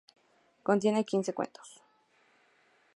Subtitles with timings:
[0.63, 1.79] Contiene quince cuentos.